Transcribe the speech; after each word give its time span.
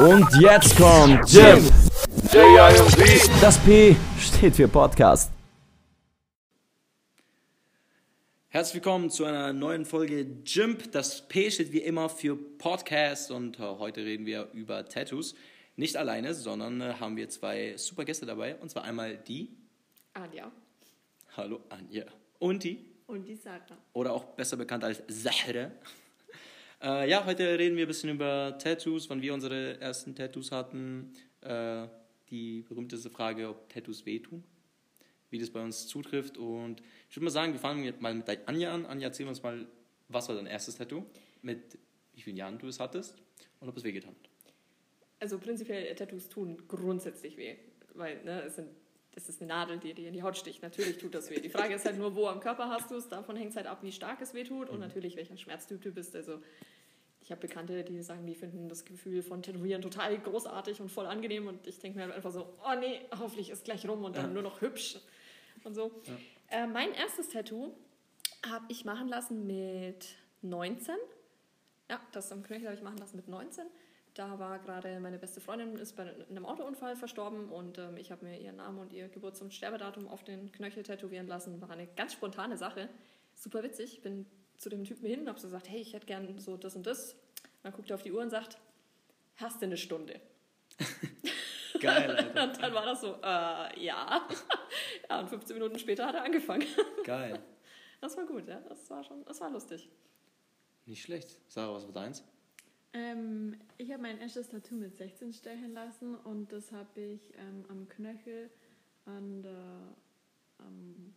Und 0.00 0.26
jetzt 0.40 0.78
kommt 0.78 1.30
Jim. 1.30 1.62
Das 3.42 3.58
P 3.58 3.94
steht 4.18 4.56
für 4.56 4.66
Podcast. 4.66 5.30
Herzlich 8.48 8.76
willkommen 8.76 9.10
zu 9.10 9.26
einer 9.26 9.52
neuen 9.52 9.84
Folge 9.84 10.26
Jimp. 10.46 10.90
Das 10.92 11.28
P 11.28 11.50
steht 11.50 11.72
wie 11.72 11.80
immer 11.80 12.08
für 12.08 12.34
Podcast 12.34 13.30
und 13.30 13.60
äh, 13.60 13.62
heute 13.62 14.02
reden 14.02 14.24
wir 14.24 14.48
über 14.54 14.88
Tattoos. 14.88 15.34
Nicht 15.76 15.98
alleine, 15.98 16.32
sondern 16.32 16.80
äh, 16.80 16.94
haben 16.94 17.18
wir 17.18 17.28
zwei 17.28 17.76
super 17.76 18.06
Gäste 18.06 18.24
dabei. 18.24 18.56
Und 18.56 18.70
zwar 18.70 18.84
einmal 18.84 19.18
die. 19.18 19.50
Anja. 20.14 20.50
Hallo 21.36 21.60
Anja. 21.68 22.06
Und 22.38 22.64
die. 22.64 22.86
Und 23.06 23.26
die 23.26 23.36
Sarah. 23.36 23.76
Oder 23.92 24.14
auch 24.14 24.24
besser 24.24 24.56
bekannt 24.56 24.82
als 24.82 25.02
Zahra. 25.08 25.70
Äh, 26.82 27.10
ja, 27.10 27.26
heute 27.26 27.58
reden 27.58 27.76
wir 27.76 27.84
ein 27.84 27.88
bisschen 27.88 28.10
über 28.10 28.56
Tattoos, 28.58 29.10
wann 29.10 29.20
wir 29.20 29.34
unsere 29.34 29.78
ersten 29.80 30.14
Tattoos 30.14 30.50
hatten. 30.50 31.12
Äh, 31.42 31.86
die 32.30 32.62
berühmteste 32.62 33.10
Frage, 33.10 33.48
ob 33.48 33.68
Tattoos 33.68 34.06
wehtun. 34.06 34.44
Wie 35.28 35.38
das 35.38 35.50
bei 35.50 35.62
uns 35.62 35.86
zutrifft. 35.86 36.38
Und 36.38 36.80
ich 37.08 37.16
würde 37.16 37.24
mal 37.24 37.30
sagen, 37.30 37.52
wir 37.52 37.60
fangen 37.60 37.92
mal 38.00 38.14
mit 38.14 38.48
Anja 38.48 38.72
an. 38.72 38.86
Anja, 38.86 39.08
erzähl 39.08 39.28
uns 39.28 39.42
mal, 39.42 39.66
was 40.08 40.28
war 40.28 40.36
dein 40.36 40.46
erstes 40.46 40.76
Tattoo? 40.76 41.04
Mit 41.42 41.78
wie 42.14 42.22
vielen 42.22 42.36
Jahren 42.36 42.58
du 42.58 42.66
es 42.68 42.80
hattest 42.80 43.16
und 43.60 43.68
ob 43.68 43.76
es 43.76 43.84
wehgetan 43.84 44.10
hat. 44.10 44.30
Also 45.20 45.38
prinzipiell 45.38 45.94
Tattoos 45.94 46.28
tun 46.28 46.62
grundsätzlich 46.66 47.36
weh, 47.36 47.56
weil 47.94 48.24
ne, 48.24 48.42
es 48.42 48.56
sind, 48.56 48.68
das 49.14 49.28
ist 49.28 49.40
eine 49.40 49.48
Nadel, 49.48 49.78
die 49.78 49.92
dir 49.94 50.08
in 50.08 50.14
die 50.14 50.22
Haut 50.22 50.36
sticht. 50.36 50.62
Natürlich 50.62 50.98
tut 50.98 51.14
das 51.14 51.30
weh. 51.30 51.40
Die 51.40 51.50
Frage 51.50 51.74
ist 51.74 51.84
halt 51.84 51.98
nur, 51.98 52.14
wo 52.14 52.26
am 52.28 52.40
Körper 52.40 52.68
hast 52.68 52.90
du 52.90 52.96
es. 52.96 53.08
Davon 53.08 53.36
hängt 53.36 53.50
es 53.50 53.56
halt 53.56 53.66
ab, 53.66 53.78
wie 53.82 53.92
stark 53.92 54.20
es 54.20 54.34
weh 54.34 54.44
tut 54.44 54.68
und 54.68 54.78
natürlich 54.80 55.16
welcher 55.16 55.36
Schmerztyp 55.36 55.82
du 55.82 55.90
bist. 55.90 56.14
Also 56.14 56.40
ich 57.20 57.30
habe 57.30 57.40
Bekannte, 57.40 57.82
die 57.84 58.02
sagen, 58.02 58.26
die 58.26 58.34
finden 58.34 58.68
das 58.68 58.84
Gefühl 58.84 59.22
von 59.22 59.42
Tätowieren 59.42 59.82
total 59.82 60.18
großartig 60.18 60.80
und 60.80 60.90
voll 60.90 61.06
angenehm 61.06 61.48
und 61.48 61.66
ich 61.66 61.78
denke 61.78 61.98
mir 61.98 62.04
halt 62.04 62.14
einfach 62.14 62.30
so, 62.32 62.54
oh 62.64 62.78
nee, 62.78 63.00
hoffentlich 63.18 63.50
ist 63.50 63.64
gleich 63.64 63.86
rum 63.88 64.04
und 64.04 64.16
dann 64.16 64.26
Ja. 64.26 64.32
nur 64.32 64.42
noch 64.42 64.60
hübsch 64.60 64.98
und 65.64 65.74
so. 65.74 66.02
Äh, 66.48 66.66
mein 66.66 66.92
erstes 66.94 67.28
Tattoo 67.28 67.72
habe 68.48 68.64
ich 68.68 68.84
machen 68.84 69.08
lassen 69.08 69.46
mit 69.46 70.06
19. 70.42 70.94
Ja, 71.90 72.00
das 72.12 72.32
am 72.32 72.42
Knöchel 72.42 72.66
habe 72.66 72.76
ich 72.76 72.82
machen 72.82 72.98
lassen 72.98 73.16
mit 73.16 73.28
19. 73.28 73.66
Da 74.20 74.38
war 74.38 74.58
gerade 74.58 75.00
meine 75.00 75.18
beste 75.18 75.40
Freundin 75.40 75.76
ist 75.76 75.96
bei 75.96 76.02
einem 76.28 76.44
Autounfall 76.44 76.94
verstorben 76.94 77.48
und 77.48 77.78
ähm, 77.78 77.96
ich 77.96 78.12
habe 78.12 78.26
mir 78.26 78.38
ihren 78.38 78.56
Namen 78.56 78.78
und 78.78 78.92
ihr 78.92 79.08
Geburts- 79.08 79.40
und 79.40 79.54
Sterbedatum 79.54 80.06
auf 80.06 80.24
den 80.24 80.52
Knöchel 80.52 80.82
tätowieren 80.82 81.26
lassen. 81.26 81.58
War 81.62 81.70
eine 81.70 81.86
ganz 81.86 82.12
spontane 82.12 82.58
Sache. 82.58 82.90
Super 83.34 83.62
witzig. 83.62 84.02
Bin 84.02 84.26
zu 84.58 84.68
dem 84.68 84.84
Typen 84.84 85.06
hin 85.06 85.20
und 85.20 85.28
habe 85.28 85.40
so 85.40 85.46
gesagt, 85.46 85.70
hey, 85.70 85.80
ich 85.80 85.94
hätte 85.94 86.04
gern 86.04 86.38
so 86.38 86.58
das 86.58 86.76
und 86.76 86.86
das. 86.86 87.16
Dann 87.62 87.72
guckt 87.72 87.88
er 87.88 87.94
auf 87.94 88.02
die 88.02 88.12
Uhr 88.12 88.20
und 88.20 88.28
sagt, 88.28 88.58
hast 89.36 89.62
du 89.62 89.64
eine 89.64 89.78
Stunde? 89.78 90.20
Geil, 91.80 92.14
Alter. 92.14 92.42
Und 92.42 92.62
dann 92.62 92.74
war 92.74 92.84
das 92.84 93.00
so, 93.00 93.14
äh, 93.22 93.82
ja. 93.82 94.28
ja. 95.08 95.18
Und 95.18 95.30
15 95.30 95.56
Minuten 95.56 95.78
später 95.78 96.06
hat 96.06 96.14
er 96.14 96.24
angefangen. 96.24 96.66
Geil. 97.04 97.40
Das 98.02 98.18
war 98.18 98.26
gut, 98.26 98.46
ja. 98.48 98.60
Das 98.68 98.90
war 98.90 99.02
schon, 99.02 99.24
das 99.24 99.40
war 99.40 99.48
lustig. 99.48 99.88
Nicht 100.84 101.04
schlecht. 101.04 101.38
Sarah, 101.48 101.72
was 101.72 101.86
war 101.86 101.94
deins? 101.94 102.22
Ähm, 102.92 103.56
ich 103.78 103.92
habe 103.92 104.02
mein 104.02 104.18
erstes 104.18 104.48
Tattoo 104.48 104.74
mit 104.74 104.96
16 104.96 105.32
stechen 105.32 105.72
lassen 105.74 106.16
und 106.16 106.50
das 106.52 106.72
habe 106.72 107.00
ich 107.00 107.20
ähm, 107.38 107.64
am 107.68 107.88
Knöchel 107.88 108.50
an 109.04 109.42
der, 109.42 109.96
am, 110.58 111.14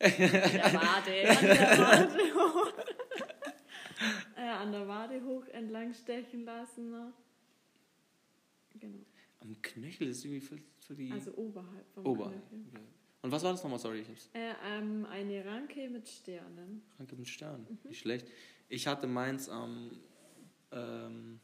Der 0.00 0.10
Wade. 0.10 1.28
an 1.28 1.46
der 1.46 1.78
Wade 1.78 2.34
hoch, 2.34 2.72
äh, 4.36 4.40
an 4.48 4.72
der 4.72 4.88
Wade 4.88 5.22
hoch 5.24 5.46
entlang 5.48 5.92
stechen 5.92 6.44
lassen. 6.44 7.12
Genau, 8.80 8.98
Am 9.40 9.60
Knöchel 9.62 10.08
ist 10.08 10.24
irgendwie 10.24 10.40
für, 10.40 10.58
für 10.80 10.94
die. 10.94 11.12
also 11.12 11.34
oberhalb 11.36 11.86
vom 11.92 12.06
Oberhalb. 12.06 12.48
Knöchel. 12.48 12.80
Und 13.22 13.30
was 13.30 13.42
war 13.42 13.52
das 13.52 13.62
nochmal? 13.62 13.78
Sorry, 13.78 14.00
ich 14.00 14.08
hab's. 14.08 14.28
Äh, 14.34 14.52
ähm, 14.66 15.06
eine 15.06 15.44
Ranke 15.44 15.88
mit 15.88 16.08
Sternen. 16.08 16.82
Ranke 16.98 17.16
mit 17.16 17.26
Stern. 17.28 17.66
Mhm. 17.68 17.78
Nicht 17.88 18.00
schlecht. 18.00 18.26
Ich 18.68 18.86
hatte 18.86 19.06
meins 19.06 19.48
am 19.48 19.90
ähm, 20.74 21.40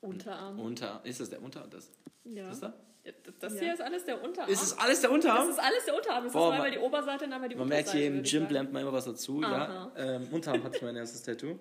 Unterarm. 0.00 0.58
Unter. 0.60 1.00
Ist 1.04 1.20
das 1.20 1.30
der 1.30 1.42
Unterarm? 1.42 1.70
Das, 1.70 1.90
Ja. 2.24 2.50
ist 2.50 2.62
das 2.62 2.72
Ja, 3.06 3.12
Das 3.38 3.52
Ja. 3.54 3.60
hier 3.60 3.74
ist 3.74 3.80
alles 3.82 4.04
der 4.06 4.22
Unterarm. 4.24 4.48
Ist 4.50 4.62
das 4.62 4.78
alles 4.78 5.00
der 5.02 5.10
das 5.10 5.14
Unterarm? 5.14 5.48
ist 5.50 5.58
alles 5.58 5.84
der 5.84 5.94
Unterarm. 5.94 6.24
Das 6.24 6.32
Boah, 6.32 6.48
ist 6.48 6.52
einmal 6.54 6.70
man- 6.70 6.78
die 6.78 6.84
Oberseite 6.86 7.24
und 7.26 7.32
einmal 7.34 7.48
die 7.50 7.54
Man 7.54 7.64
Unterseite. 7.64 7.86
merkt 7.98 7.98
hier 7.98 8.06
im 8.06 8.22
Gym 8.46 8.50
lernt 8.52 8.72
man 8.72 8.80
immer 8.82 8.92
was 8.94 9.04
dazu. 9.04 9.42
Ja. 9.42 9.92
Ähm, 9.96 10.28
Unterarm 10.30 10.62
hatte 10.64 10.76
ich 10.76 10.82
mein 10.82 10.96
erstes 10.96 11.22
Tattoo. 11.22 11.58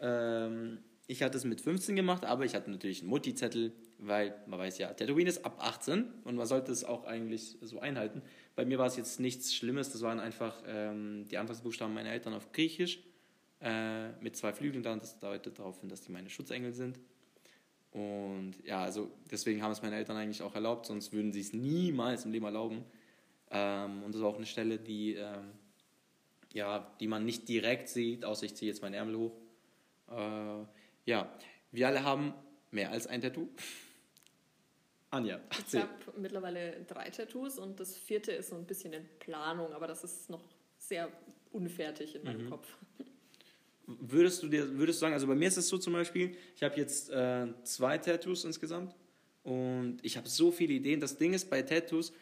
Ähm, 0.00 0.78
ich 1.08 1.22
hatte 1.22 1.36
es 1.36 1.44
mit 1.44 1.60
15 1.60 1.96
gemacht, 1.96 2.24
aber 2.24 2.44
ich 2.44 2.54
hatte 2.54 2.70
natürlich 2.70 3.00
einen 3.00 3.10
Mutti-Zettel, 3.10 3.72
weil 3.98 4.34
man 4.46 4.58
weiß 4.60 4.78
ja, 4.78 4.92
Tatooine 4.92 5.28
ist 5.28 5.44
ab 5.44 5.56
18 5.60 6.12
und 6.24 6.36
man 6.36 6.46
sollte 6.46 6.70
es 6.72 6.84
auch 6.84 7.04
eigentlich 7.04 7.58
so 7.60 7.80
einhalten. 7.80 8.22
Bei 8.54 8.64
mir 8.64 8.78
war 8.78 8.86
es 8.86 8.96
jetzt 8.96 9.18
nichts 9.20 9.52
Schlimmes, 9.54 9.90
das 9.90 10.02
waren 10.02 10.20
einfach 10.20 10.62
ähm, 10.66 11.26
die 11.28 11.38
Anfangsbuchstaben 11.38 11.92
meiner 11.92 12.10
Eltern 12.10 12.34
auf 12.34 12.52
Griechisch 12.52 13.00
äh, 13.64 14.10
mit 14.22 14.36
zwei 14.36 14.52
Flügeln 14.52 14.82
dran. 14.82 15.00
Das 15.00 15.18
deutet 15.18 15.58
darauf 15.58 15.80
hin, 15.80 15.88
dass 15.88 16.02
die 16.02 16.12
meine 16.12 16.28
Schutzengel 16.30 16.72
sind. 16.72 17.00
Und 17.90 18.54
ja, 18.64 18.82
also 18.82 19.10
deswegen 19.30 19.62
haben 19.62 19.70
es 19.72 19.80
meine 19.82 19.96
Eltern 19.96 20.16
eigentlich 20.16 20.42
auch 20.42 20.54
erlaubt, 20.54 20.86
sonst 20.86 21.12
würden 21.12 21.32
sie 21.32 21.40
es 21.40 21.52
niemals 21.52 22.24
im 22.24 22.32
Leben 22.32 22.44
erlauben. 22.44 22.84
Ähm, 23.50 24.02
und 24.02 24.14
das 24.14 24.20
war 24.20 24.28
auch 24.30 24.36
eine 24.36 24.46
Stelle, 24.46 24.78
die, 24.78 25.14
ähm, 25.14 25.52
ja, 26.52 26.92
die 27.00 27.06
man 27.06 27.24
nicht 27.24 27.48
direkt 27.48 27.88
sieht, 27.88 28.24
außer 28.24 28.46
ich 28.46 28.54
ziehe 28.56 28.70
jetzt 28.70 28.82
meinen 28.82 28.94
Ärmel 28.94 29.16
hoch. 29.16 29.36
Äh, 30.10 30.64
ja, 31.06 31.32
wir 31.70 31.86
alle 31.88 32.02
haben 32.02 32.34
mehr 32.72 32.90
als 32.90 33.06
ein 33.06 33.20
Tattoo. 33.20 33.48
Anja, 35.10 35.38
Ich 35.72 35.80
habe 35.80 35.90
mittlerweile 36.18 36.84
drei 36.88 37.08
Tattoos 37.10 37.60
und 37.60 37.78
das 37.78 37.96
vierte 37.96 38.32
ist 38.32 38.50
so 38.50 38.56
ein 38.56 38.66
bisschen 38.66 38.92
in 38.92 39.08
Planung, 39.20 39.72
aber 39.72 39.86
das 39.86 40.02
ist 40.02 40.28
noch 40.28 40.42
sehr 40.76 41.08
unfertig 41.52 42.16
in 42.16 42.22
Mhm. 42.22 42.26
meinem 42.26 42.50
Kopf. 42.50 42.76
Würdest 43.86 44.42
du 44.42 44.48
dir, 44.48 44.78
würdest 44.78 44.98
du 44.98 45.00
sagen, 45.00 45.14
also 45.14 45.26
bei 45.26 45.34
mir 45.34 45.48
ist 45.48 45.58
es 45.58 45.68
so 45.68 45.78
zum 45.78 45.92
Beispiel, 45.92 46.36
ich 46.56 46.62
habe 46.62 46.76
jetzt 46.76 47.10
äh, 47.10 47.46
zwei 47.64 47.98
Tattoos 47.98 48.44
insgesamt 48.44 48.94
und 49.42 49.98
ich 50.02 50.16
habe 50.16 50.28
so 50.28 50.50
viele 50.50 50.72
Ideen. 50.74 51.00
Das 51.00 51.18
Ding 51.18 51.34
ist 51.34 51.50
bei 51.50 51.62
Tattoos, 51.62 52.12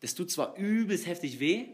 das 0.00 0.14
tut 0.14 0.30
zwar 0.30 0.56
übelst 0.56 1.06
heftig 1.06 1.38
weh, 1.38 1.66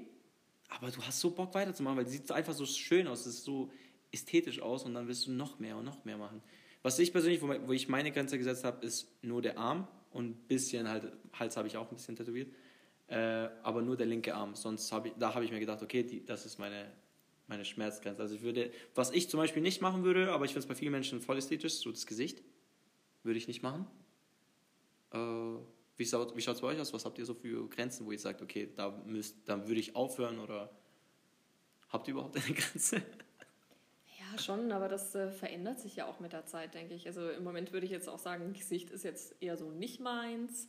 aber 0.69 0.91
du 0.91 1.03
hast 1.03 1.21
so 1.21 1.31
Bock 1.31 1.55
weiterzumachen, 1.55 1.99
weil 1.99 2.05
es 2.05 2.13
sieht 2.13 2.31
einfach 2.31 2.53
so 2.53 2.67
schön 2.67 3.07
aus, 3.07 3.21
es 3.27 3.37
ist 3.37 3.45
so 3.45 3.71
ästhetisch 4.13 4.61
aus 4.61 4.85
und 4.85 4.95
dann 4.95 5.09
willst 5.09 5.27
du 5.27 5.33
noch 5.33 5.59
mehr 5.59 5.77
und 5.77 5.85
noch 5.85 6.05
mehr 6.05 6.17
machen. 6.17 6.43
Was 6.83 6.99
ich 6.99 7.13
persönlich, 7.13 7.43
wo, 7.43 7.73
ich 7.73 7.89
meine 7.89 8.11
Grenze 8.11 8.39
gesetzt 8.39 8.65
habe, 8.65 8.85
ist 8.85 9.09
nur 9.23 9.43
der 9.43 9.59
Arm 9.59 9.87
und 10.11 10.31
ein 10.31 10.35
bisschen 10.49 10.89
halt, 10.89 11.13
Hals 11.33 11.57
habe 11.57 11.69
ich 11.69 11.77
auch 11.77 11.91
ein 11.91 11.97
bisschen 11.97 12.17
tätowiert, 12.17 12.53
äh, 13.09 13.49
aber 13.63 13.83
nur 13.83 13.97
der 13.97 14.07
linke 14.07 14.35
Arm. 14.35 14.55
Sonst 14.55 14.91
habe 14.93 15.09
ich, 15.09 15.15
da 15.19 15.35
habe 15.35 15.45
ich 15.45 15.51
mir 15.51 15.61
gedacht, 15.61 15.83
okay, 15.83 16.03
die, 16.03 16.25
das 16.25 16.47
ist 16.47 16.59
meine, 16.59 16.91
meine 17.51 17.67
Schmerzgrenze. 17.67 18.23
Also 18.23 18.35
ich 18.35 18.43
würde, 18.43 18.73
was 18.95 19.11
ich 19.11 19.29
zum 19.29 19.39
Beispiel 19.39 19.61
nicht 19.61 19.83
machen 19.83 20.05
würde, 20.05 20.33
aber 20.33 20.47
ich 20.47 20.53
finde 20.53 20.61
es 20.61 20.67
bei 20.69 20.75
vielen 20.75 20.93
Menschen 20.93 21.21
voll 21.21 21.37
ästhetisch, 21.37 21.75
so 21.75 21.91
das 21.91 22.07
Gesicht, 22.07 22.43
würde 23.23 23.37
ich 23.39 23.47
nicht 23.49 23.63
machen. 23.63 23.87
Äh, 25.13 25.19
wie 25.99 26.07
schaut 26.07 26.41
schaut's 26.43 26.63
bei 26.63 26.69
euch 26.69 26.81
aus? 26.81 26.95
Was 26.95 27.05
habt 27.05 27.19
ihr 27.19 27.27
so 27.27 27.35
für 27.35 27.69
Grenzen, 27.69 28.07
wo 28.07 28.13
ihr 28.13 28.19
sagt, 28.19 28.41
okay, 28.41 28.73
da, 28.75 28.91
müsst, 29.05 29.37
da 29.47 29.69
würde 29.69 29.81
ich 29.81 29.95
aufhören 29.95 30.39
oder 30.39 30.71
habt 31.91 32.09
ihr 32.09 32.13
überhaupt 32.13 32.37
eine 32.43 32.55
Grenze? 32.55 33.03
Ja, 34.19 34.39
schon, 34.39 34.71
aber 34.73 34.89
das 34.89 35.15
äh, 35.15 35.31
verändert 35.31 35.81
sich 35.81 35.97
ja 35.97 36.07
auch 36.07 36.21
mit 36.21 36.33
der 36.33 36.47
Zeit, 36.47 36.75
denke 36.75 36.95
ich. 36.95 37.07
Also 37.07 37.29
im 37.29 37.43
Moment 37.45 37.73
würde 37.73 37.85
ich 37.85 37.93
jetzt 37.93 38.09
auch 38.09 38.19
sagen, 38.19 38.53
Gesicht 38.53 38.91
ist 38.91 39.03
jetzt 39.03 39.35
eher 39.43 39.57
so 39.57 39.71
nicht 39.71 39.99
meins. 40.01 40.69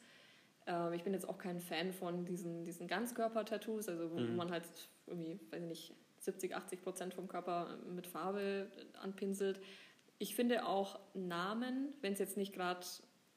Ähm, 0.66 0.94
ich 0.94 1.03
bin 1.03 1.13
jetzt 1.13 1.30
auch 1.30 1.38
kein 1.38 1.59
Fan 1.59 1.94
von 1.94 2.25
diesen, 2.25 2.66
diesen 2.66 2.88
Ganzkörper-Tattoos, 2.88 3.88
also 3.88 4.12
wo 4.12 4.19
Mhm. 4.19 4.36
man 4.36 4.52
halt 4.52 4.63
irgendwie, 5.06 5.40
weiß 5.52 5.62
ich 5.62 5.69
nicht, 5.69 5.94
70, 6.22 6.56
80 6.56 6.82
Prozent 6.82 7.14
vom 7.14 7.28
Körper 7.28 7.78
mit 7.88 8.08
Farbe 8.08 8.72
anpinselt. 9.02 9.59
Ich 10.20 10.36
finde 10.36 10.66
auch 10.68 11.00
Namen, 11.14 11.94
wenn 12.02 12.14
es 12.14 12.20
jetzt 12.20 12.38
nicht 12.38 12.54
gerade 12.54 12.86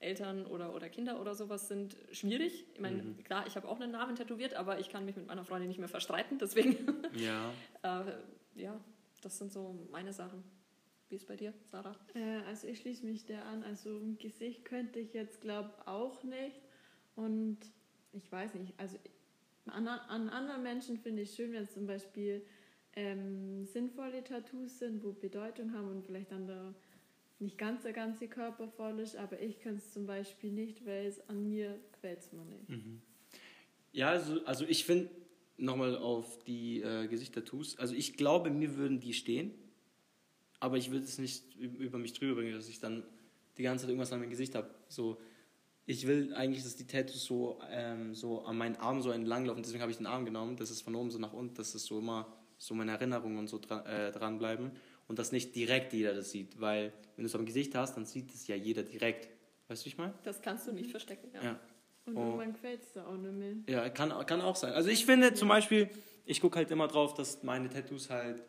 Eltern 0.01 0.45
oder, 0.47 0.75
oder 0.75 0.91
Kinder 0.91 1.19
oder 1.21 1.35
sowas 1.35 1.67
sind, 1.69 1.97
schwierig. 2.13 2.67
Ich 2.75 2.81
meine, 2.81 3.03
Mhm. 3.03 3.25
klar, 3.25 3.47
ich 3.47 3.57
habe 3.57 3.67
auch 3.69 3.81
einen 3.81 3.93
Namen 3.93 4.17
tätowiert, 4.17 4.53
aber 4.55 4.79
ich 4.79 4.91
kann 4.91 5.07
mich 5.07 5.17
mit 5.17 5.27
meiner 5.27 5.45
Freundin 5.45 5.69
nicht 5.69 5.79
mehr 5.79 5.89
verstreiten, 5.89 6.39
deswegen 6.39 6.77
Ja. 7.17 7.51
äh, 7.83 8.13
ja, 8.55 8.79
das 9.23 9.39
sind 9.39 9.51
so 9.51 9.87
meine 9.91 10.13
Sachen. 10.13 10.45
Wie 11.09 11.17
ist 11.17 11.27
bei 11.27 11.37
dir, 11.37 11.55
Sarah? 11.65 11.97
Äh, 12.15 12.41
also 12.47 12.67
ich 12.67 12.81
schließe 12.81 13.07
mich 13.07 13.25
der 13.25 13.45
an. 13.47 13.63
Also 13.63 13.97
ein 13.99 14.19
Gesicht 14.19 14.65
könnte 14.67 14.99
ich 14.99 15.15
jetzt 15.15 15.41
glaube 15.41 15.73
auch 15.87 16.23
nicht. 16.23 16.61
Und 17.17 17.59
ich 18.13 18.31
weiß 18.31 18.55
nicht, 18.55 18.75
also 18.79 18.99
an, 19.67 19.87
an 19.89 20.29
anderen 20.29 20.63
Menschen 20.63 20.99
finde 20.99 21.23
ich 21.23 21.35
schön, 21.35 21.53
wenn 21.53 21.63
es 21.63 21.73
zum 21.73 21.87
Beispiel 21.87 22.45
ähm, 22.97 23.65
sinnvolle 23.67 24.23
Tattoos 24.23 24.79
sind, 24.79 25.03
wo 25.03 25.13
Bedeutung 25.13 25.73
haben 25.73 25.89
und 25.89 26.05
vielleicht 26.05 26.31
dann 26.33 26.47
der 26.47 26.75
nicht 27.41 27.59
ganz 27.59 27.83
der 27.83 27.93
ganze 27.93 28.29
Körper 28.29 28.69
voll 28.69 29.01
ist, 29.01 29.17
aber 29.17 29.41
ich 29.41 29.59
kann 29.59 29.77
es 29.77 29.93
zum 29.93 30.07
Beispiel 30.07 30.53
nicht, 30.53 30.87
weil 30.87 31.07
es 31.07 31.29
an 31.29 31.49
mir 31.49 31.79
gefällt 31.93 32.21
es 32.21 32.33
mir 32.33 32.45
nicht. 32.45 32.71
Ja, 33.93 34.11
also, 34.11 34.45
also 34.45 34.65
ich 34.67 34.85
finde, 34.85 35.11
nochmal 35.57 35.97
auf 35.97 36.43
die 36.45 36.81
äh, 36.81 37.07
Gesicht-Tattoos, 37.09 37.79
also 37.79 37.95
ich 37.95 38.17
glaube, 38.17 38.51
mir 38.51 38.77
würden 38.77 39.01
die 39.01 39.13
stehen, 39.13 39.53
aber 40.61 40.77
ich 40.77 40.91
würde 40.91 41.05
es 41.05 41.19
nicht 41.19 41.57
üb- 41.57 41.77
über 41.77 41.99
mich 41.99 42.13
drüber 42.13 42.37
bringen, 42.37 42.55
dass 42.55 42.69
ich 42.69 42.79
dann 42.79 43.05
die 43.59 43.63
ganze 43.63 43.83
Zeit 43.83 43.91
irgendwas 43.91 44.13
an 44.13 44.21
meinem 44.21 44.31
Gesicht 44.31 44.55
habe. 44.55 44.71
So, 44.89 45.21
ich 45.87 46.07
will 46.07 46.33
eigentlich, 46.35 46.63
dass 46.63 46.77
die 46.77 46.87
Tattoos 46.87 47.25
so, 47.25 47.61
ähm, 47.69 48.15
so 48.15 48.43
an 48.45 48.57
meinen 48.57 48.77
Arm 48.77 49.03
so 49.03 49.11
entlang 49.11 49.45
laufen. 49.45 49.63
Deswegen 49.63 49.83
habe 49.83 49.93
ich 49.93 49.99
den 49.99 50.07
Arm 50.07 50.25
genommen. 50.25 50.57
Das 50.57 50.71
ist 50.71 50.81
von 50.83 50.95
oben 50.95 51.11
so 51.11 51.19
nach 51.19 51.35
unten. 51.35 51.55
Das 51.55 51.75
ist 51.75 51.85
so 51.85 51.99
immer 51.99 52.33
so 52.59 52.75
meine 52.75 52.93
Erinnerungen 52.93 53.39
und 53.39 53.49
so 53.49 53.59
dran, 53.59 53.85
äh, 53.87 54.13
dranbleiben. 54.13 54.71
Und 55.07 55.19
dass 55.19 55.33
nicht 55.33 55.55
direkt 55.55 55.93
jeder 55.93 56.15
das 56.15 56.31
sieht. 56.31 56.61
Weil, 56.61 56.93
wenn 57.17 57.25
du 57.25 57.27
es 57.27 57.35
am 57.35 57.45
Gesicht 57.45 57.75
hast, 57.75 57.95
dann 57.97 58.07
sieht 58.07 58.33
es 58.35 58.47
ja 58.47 58.57
jeder 58.57 58.83
direkt. 58.83 59.29
Weißt 59.69 59.83
du, 59.83 59.87
wie 59.87 59.89
ich 59.91 59.99
meine? 59.99 60.15
Das 60.23 60.41
kannst 60.41 60.67
du 60.67 60.73
nicht 60.73 60.91
verstecken, 60.91 61.29
ja. 61.35 61.43
Ja. 61.43 61.61
Und 62.07 62.17
Oh. 62.17 62.21
irgendwann 62.21 62.53
gefällt 62.53 62.83
es 62.83 62.93
dir 62.93 63.07
auch 63.07 63.17
nicht 63.17 63.33
mehr. 63.33 63.55
Ja, 63.69 63.89
kann, 63.89 64.11
kann 64.27 64.41
auch 64.43 64.57
sein. 64.57 64.73
Also 64.73 64.89
ich 64.91 65.07
finde 65.07 65.33
zum 65.35 65.49
Beispiel, 65.49 65.89
ich 66.27 66.41
gucke 66.41 66.57
halt 66.57 66.71
immer 66.71 66.87
drauf, 66.89 67.15
dass 67.15 67.43
meine 67.43 67.69
Tattoos 67.71 68.11
halt, 68.11 68.43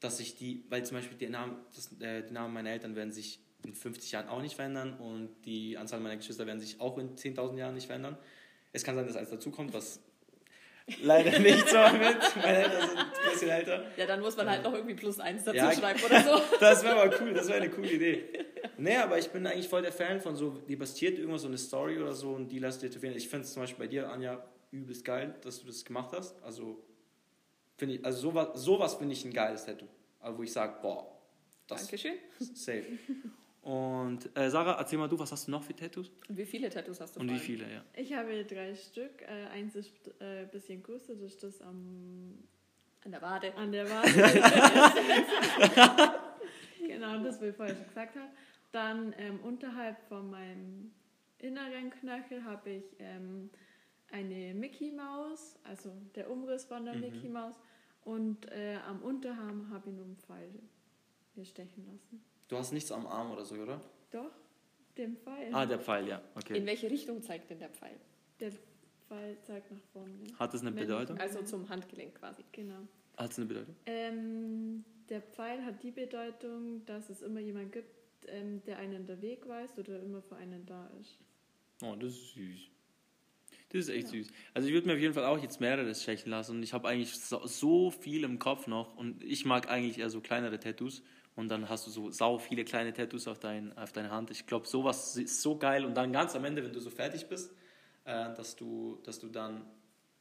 dass 0.00 0.20
ich 0.20 0.36
die, 0.36 0.64
weil 0.68 0.84
zum 0.84 0.98
Beispiel 0.98 1.16
die 1.16 1.28
Namen, 1.28 1.56
das, 1.74 1.92
äh, 2.00 2.22
die 2.26 2.32
Namen 2.32 2.52
meiner 2.52 2.70
Eltern 2.70 2.94
werden 2.94 3.10
sich 3.12 3.40
in 3.64 3.74
50 3.74 4.12
Jahren 4.12 4.28
auch 4.28 4.42
nicht 4.42 4.54
verändern 4.56 4.94
und 4.98 5.30
die 5.46 5.78
Anzahl 5.78 6.00
meiner 6.00 6.16
Geschwister 6.16 6.46
werden 6.46 6.60
sich 6.60 6.78
auch 6.80 6.98
in 6.98 7.16
10.000 7.16 7.56
Jahren 7.58 7.74
nicht 7.74 7.86
verändern. 7.86 8.18
Es 8.72 8.84
kann 8.84 8.94
sein, 8.96 9.06
dass 9.06 9.16
eins 9.16 9.30
dazukommt, 9.30 9.72
was 9.72 10.00
leider 11.02 11.38
nicht 11.38 11.68
so 11.68 11.76
wird. 11.76 12.36
Meine 12.36 12.64
Eltern 12.64 12.88
sind 12.88 12.98
ein 12.98 13.30
bisschen 13.32 13.48
älter. 13.48 13.84
Ja, 13.96 14.06
dann 14.06 14.20
muss 14.20 14.36
man 14.36 14.48
halt 14.48 14.62
noch 14.64 14.74
irgendwie 14.74 14.94
plus 14.94 15.20
eins 15.20 15.44
dazu 15.44 15.56
Ja, 15.56 15.72
schreiben 15.72 16.00
oder 16.04 16.22
so. 16.22 16.42
Das 16.60 16.82
wäre 16.84 17.00
aber 17.00 17.20
cool, 17.20 17.32
das 17.34 17.48
wäre 17.48 17.60
eine 17.60 17.70
coole 17.70 17.90
Idee. 17.92 18.24
Nee, 18.76 18.96
aber 18.96 19.18
ich 19.18 19.30
bin 19.30 19.46
eigentlich 19.46 19.68
voll 19.68 19.82
der 19.82 19.92
Fan 19.92 20.20
von 20.20 20.36
so, 20.36 20.50
die 20.68 20.76
basiert 20.76 21.18
irgendwas 21.18 21.42
so 21.42 21.48
eine 21.48 21.58
Story 21.58 21.98
oder 21.98 22.12
so 22.12 22.30
und 22.30 22.48
die 22.48 22.58
lässt 22.58 22.82
dir 22.82 22.90
tätowieren. 22.90 23.16
Ich 23.16 23.28
finde 23.28 23.44
es 23.44 23.52
zum 23.52 23.62
Beispiel 23.62 23.84
bei 23.84 23.88
dir, 23.88 24.10
Anja, 24.10 24.44
übelst 24.70 25.04
geil, 25.04 25.34
dass 25.42 25.60
du 25.60 25.66
das 25.66 25.84
gemacht 25.84 26.12
hast. 26.12 26.42
Also, 26.42 26.82
finde 27.76 27.94
ich, 27.96 28.04
also 28.04 28.18
sowas, 28.30 28.48
sowas 28.54 28.94
finde 28.96 29.12
ich 29.14 29.24
ein 29.24 29.32
geiles 29.32 29.64
Tattoo. 29.64 29.86
Also, 30.20 30.38
wo 30.38 30.42
ich 30.42 30.52
sage, 30.52 30.76
boah, 30.82 31.06
das 31.66 31.82
Dankeschön. 31.82 32.14
ist 32.38 32.56
safe. 32.56 32.84
Und 33.64 34.28
äh, 34.36 34.50
Sarah, 34.50 34.76
erzähl 34.78 34.98
mal 34.98 35.08
du, 35.08 35.18
was 35.18 35.32
hast 35.32 35.46
du 35.48 35.50
noch 35.50 35.62
für 35.62 35.74
Tattoos? 35.74 36.10
Und 36.28 36.36
wie 36.36 36.44
viele 36.44 36.68
Tattoos 36.68 37.00
hast 37.00 37.16
du 37.16 37.20
Und 37.20 37.30
wie 37.30 37.38
viele, 37.38 37.64
ja. 37.72 37.82
Ich 37.96 38.12
habe 38.12 38.44
drei 38.44 38.74
Stück. 38.74 39.22
Äh, 39.22 39.46
eins 39.52 39.74
ist 39.74 39.90
äh, 40.20 40.42
ein 40.42 40.50
bisschen 40.50 40.82
größer, 40.82 41.14
das 41.14 41.32
ist 41.32 41.42
das 41.42 41.62
am, 41.62 42.38
An 43.04 43.10
der 43.12 43.22
Wade. 43.22 43.54
an 43.56 43.72
der 43.72 43.88
Wade. 43.88 44.10
genau, 46.86 47.22
das, 47.22 47.40
was 47.40 47.48
ich 47.48 47.56
vorher 47.56 47.74
schon 47.74 47.86
gesagt 47.86 48.16
habe. 48.16 48.28
Dann 48.72 49.14
ähm, 49.16 49.40
unterhalb 49.40 49.98
von 50.08 50.28
meinem 50.30 50.92
inneren 51.38 51.88
Knöchel 51.90 52.44
habe 52.44 52.68
ich 52.70 52.84
ähm, 52.98 53.48
eine 54.10 54.52
Mickey 54.54 54.92
Maus, 54.92 55.56
also 55.64 55.90
der 56.14 56.30
Umriss 56.30 56.66
von 56.66 56.84
der 56.84 56.94
Mhm. 56.96 57.00
Mickey 57.00 57.28
Maus. 57.30 57.54
Und 58.04 58.44
äh, 58.52 58.76
am 58.86 59.00
Unterarm 59.02 59.70
habe 59.70 59.88
ich 59.88 59.94
nur 59.96 60.04
einen 60.04 60.18
Pfeil 60.18 60.50
mir 61.34 61.46
stechen 61.46 61.86
lassen. 61.86 62.22
Du 62.48 62.56
hast 62.56 62.72
nichts 62.72 62.92
am 62.92 63.06
Arm 63.06 63.30
oder 63.32 63.44
so, 63.44 63.54
oder? 63.56 63.80
Doch, 64.10 64.30
den 64.96 65.16
Pfeil. 65.16 65.52
Ah, 65.52 65.66
der 65.66 65.78
Pfeil, 65.78 66.08
ja. 66.08 66.18
In 66.18 66.24
Okay. 66.36 66.66
welche 66.66 66.90
Richtung 66.90 67.22
zeigt 67.22 67.50
denn 67.50 67.58
der 67.58 67.70
Pfeil? 67.70 67.96
Der 68.40 68.52
Pfeil 69.08 69.36
zeigt 69.42 69.70
nach 69.72 69.80
vorne. 69.92 70.12
Hat 70.38 70.52
das 70.54 70.60
eine 70.60 70.70
Wenn- 70.74 70.86
Bedeutung? 70.86 71.18
Also 71.18 71.42
zum 71.42 71.68
Handgelenk 71.68 72.14
quasi. 72.16 72.44
Genau. 72.52 72.86
Hat 73.16 73.30
es 73.30 73.38
eine 73.38 73.46
Bedeutung? 73.46 73.76
Ähm, 73.86 74.84
der 75.08 75.22
Pfeil 75.22 75.64
hat 75.64 75.82
die 75.82 75.90
Bedeutung, 75.90 76.84
dass 76.84 77.08
es 77.10 77.22
immer 77.22 77.40
jemand 77.40 77.72
gibt, 77.72 77.88
ähm, 78.28 78.62
der 78.66 78.78
einen 78.78 79.06
der 79.06 79.20
Weg 79.22 79.46
weist 79.48 79.78
oder 79.78 80.00
immer 80.00 80.20
für 80.22 80.36
einen 80.36 80.66
da 80.66 80.90
ist. 81.00 81.18
Oh, 81.82 81.94
das 81.98 82.12
ist 82.12 82.34
süß. 82.34 82.60
Das 83.70 83.80
ist 83.80 83.88
echt 83.88 84.08
süß. 84.08 84.28
Also 84.52 84.68
ich 84.68 84.74
würde 84.74 84.86
mir 84.86 84.94
auf 84.94 85.00
jeden 85.00 85.14
Fall 85.14 85.24
auch 85.24 85.38
jetzt 85.42 85.60
mehreres 85.60 86.02
stechen 86.02 86.30
lassen 86.30 86.56
und 86.56 86.62
ich 86.62 86.72
habe 86.72 86.88
eigentlich 86.88 87.14
so, 87.18 87.44
so 87.46 87.90
viel 87.90 88.22
im 88.24 88.38
Kopf 88.38 88.66
noch 88.68 88.96
und 88.96 89.22
ich 89.24 89.44
mag 89.44 89.68
eigentlich 89.68 89.98
eher 89.98 90.10
so 90.10 90.20
kleinere 90.20 90.58
Tattoos 90.60 91.02
und 91.36 91.48
dann 91.48 91.68
hast 91.68 91.86
du 91.86 91.90
so 91.90 92.10
sau 92.10 92.38
viele 92.38 92.64
kleine 92.64 92.92
Tattoos 92.92 93.26
auf, 93.26 93.38
dein, 93.38 93.76
auf 93.76 93.92
deine 93.92 94.10
Hand. 94.10 94.30
Ich 94.30 94.46
glaube, 94.46 94.66
sowas 94.66 95.16
ist 95.16 95.42
so 95.42 95.58
geil 95.58 95.84
und 95.84 95.94
dann 95.94 96.12
ganz 96.12 96.34
am 96.36 96.44
Ende, 96.44 96.64
wenn 96.64 96.72
du 96.72 96.80
so 96.80 96.90
fertig 96.90 97.26
bist, 97.26 97.52
äh, 98.04 98.32
dass, 98.34 98.56
du, 98.56 99.00
dass 99.04 99.18
du 99.18 99.28
dann 99.28 99.64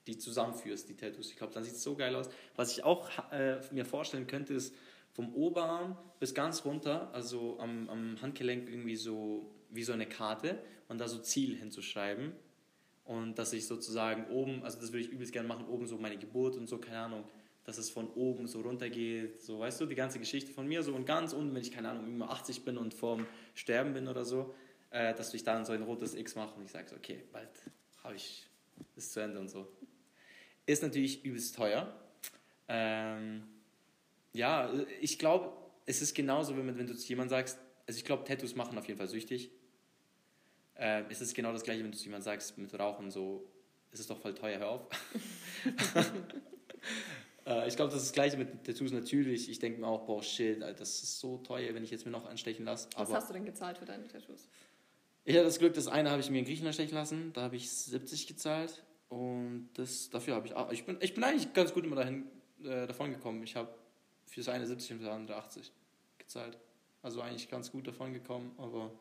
die 0.07 0.17
zusammenführst, 0.17 0.89
die 0.89 0.95
Tattoos. 0.95 1.29
Ich 1.29 1.37
glaube, 1.37 1.53
dann 1.53 1.63
sieht 1.63 1.75
es 1.75 1.83
so 1.83 1.95
geil 1.95 2.15
aus. 2.15 2.29
Was 2.55 2.71
ich 2.71 2.83
auch 2.83 3.09
äh, 3.31 3.59
mir 3.71 3.85
vorstellen 3.85 4.27
könnte, 4.27 4.53
ist 4.53 4.75
vom 5.11 5.33
Oberarm 5.33 5.97
bis 6.19 6.33
ganz 6.33 6.65
runter, 6.65 7.13
also 7.13 7.59
am, 7.59 7.89
am 7.89 8.21
Handgelenk 8.21 8.67
irgendwie 8.67 8.95
so 8.95 9.51
wie 9.69 9.83
so 9.83 9.93
eine 9.93 10.07
Karte 10.07 10.59
und 10.87 10.99
da 10.99 11.07
so 11.07 11.19
Ziel 11.19 11.55
hinzuschreiben. 11.55 12.33
Und 13.05 13.37
dass 13.37 13.53
ich 13.53 13.67
sozusagen 13.67 14.27
oben, 14.29 14.63
also 14.63 14.79
das 14.79 14.91
würde 14.91 15.05
ich 15.05 15.11
übelst 15.11 15.33
gerne 15.33 15.47
machen, 15.47 15.65
oben 15.67 15.87
so 15.87 15.97
meine 15.97 16.17
Geburt 16.17 16.55
und 16.55 16.67
so, 16.67 16.77
keine 16.77 16.99
Ahnung, 16.99 17.25
dass 17.63 17.77
es 17.77 17.89
von 17.89 18.09
oben 18.13 18.47
so 18.47 18.61
runter 18.61 18.89
geht, 18.89 19.41
so, 19.41 19.59
weißt 19.59 19.79
du, 19.81 19.85
die 19.85 19.95
ganze 19.95 20.19
Geschichte 20.19 20.51
von 20.51 20.67
mir 20.67 20.83
so 20.83 20.93
und 20.93 21.05
ganz 21.05 21.33
unten, 21.33 21.55
wenn 21.55 21.61
ich, 21.61 21.71
keine 21.71 21.89
Ahnung, 21.89 22.05
irgendwo 22.05 22.25
80 22.25 22.65
bin 22.65 22.77
und 22.77 22.93
vorm 22.93 23.25
Sterben 23.53 23.93
bin 23.93 24.07
oder 24.07 24.25
so, 24.25 24.53
äh, 24.89 25.13
dass 25.13 25.33
ich 25.33 25.43
dann 25.43 25.63
so 25.63 25.71
ein 25.71 25.81
rotes 25.81 26.13
X 26.13 26.35
mache 26.35 26.55
und 26.55 26.65
ich 26.65 26.71
sage 26.71 26.89
so, 26.89 26.95
okay, 26.95 27.23
bald 27.31 27.49
habe 28.03 28.15
ich, 28.15 28.45
ist 28.95 29.13
zu 29.13 29.21
Ende 29.21 29.39
und 29.39 29.49
so. 29.49 29.67
Ist 30.65 30.83
natürlich 30.83 31.23
übelst 31.23 31.55
teuer. 31.55 31.93
Ähm, 32.67 33.43
ja, 34.33 34.71
ich 34.99 35.19
glaube, 35.19 35.53
es 35.85 36.01
ist 36.01 36.15
genauso, 36.15 36.57
wenn, 36.57 36.77
wenn 36.77 36.87
du 36.87 36.95
zu 36.95 37.07
jemandem 37.07 37.29
sagst, 37.29 37.59
also 37.87 37.97
ich 37.97 38.05
glaube, 38.05 38.23
Tattoos 38.23 38.55
machen 38.55 38.77
auf 38.77 38.87
jeden 38.87 38.97
Fall 38.97 39.07
süchtig. 39.07 39.51
Äh, 40.75 41.03
es 41.09 41.21
ist 41.21 41.33
genau 41.33 41.53
das 41.53 41.63
gleiche, 41.63 41.83
wenn 41.83 41.91
du 41.91 41.97
zu 41.97 42.05
jemandem 42.05 42.25
sagst, 42.25 42.57
mit 42.57 42.73
Rauchen 42.77 43.09
so, 43.09 43.49
es 43.91 44.01
ist 44.01 44.09
doch 44.09 44.19
voll 44.19 44.33
teuer, 44.33 44.59
hör 44.59 44.69
auf. 44.69 44.87
äh, 47.45 47.67
ich 47.67 47.75
glaube, 47.75 47.91
das 47.91 48.01
ist 48.01 48.09
das 48.09 48.13
gleiche 48.13 48.37
mit 48.37 48.63
Tattoos 48.65 48.91
natürlich. 48.91 49.49
Ich 49.49 49.59
denke 49.59 49.79
mir 49.79 49.87
auch, 49.87 50.05
boah, 50.05 50.21
shit, 50.23 50.61
Alter, 50.63 50.79
das 50.79 51.03
ist 51.03 51.19
so 51.19 51.37
teuer, 51.37 51.73
wenn 51.73 51.83
ich 51.83 51.91
jetzt 51.91 52.05
mir 52.05 52.11
noch 52.11 52.25
anstechen 52.25 52.65
lasse. 52.65 52.87
Was 52.95 53.07
Aber 53.09 53.17
hast 53.17 53.29
du 53.29 53.33
denn 53.33 53.45
gezahlt 53.45 53.77
für 53.77 53.85
deine 53.85 54.07
Tattoos? 54.07 54.47
ich 55.25 55.35
hatte 55.35 55.45
das 55.45 55.59
Glück, 55.59 55.73
das 55.73 55.87
eine 55.87 56.09
habe 56.11 56.19
ich 56.21 56.29
mir 56.29 56.39
in 56.39 56.45
Griechenland 56.45 56.73
stechen 56.75 56.95
lassen, 56.95 57.31
da 57.33 57.43
habe 57.43 57.55
ich 57.55 57.69
70 57.71 58.27
gezahlt 58.27 58.83
und 59.09 59.69
das, 59.75 60.09
dafür 60.09 60.35
habe 60.35 60.47
ich, 60.47 60.53
auch- 60.53 60.71
ich 60.71 60.85
bin, 60.85 60.97
ich 60.99 61.13
bin 61.13 61.23
eigentlich 61.23 61.53
ganz 61.53 61.73
gut 61.73 61.85
immer 61.85 61.95
dahin, 61.95 62.25
äh, 62.63 62.87
davon 62.87 63.11
gekommen. 63.11 63.41
Ich 63.43 63.55
habe 63.55 63.73
für 64.25 64.41
das 64.41 64.49
eine 64.49 64.65
70 64.67 64.91
und 64.93 64.97
für 64.99 65.05
das 65.05 65.13
andere 65.13 65.37
80 65.37 65.71
gezahlt. 66.17 66.57
Also 67.01 67.21
eigentlich 67.21 67.49
ganz 67.49 67.71
gut 67.71 67.87
davon 67.87 68.11
gekommen, 68.13 68.53
aber 68.57 68.91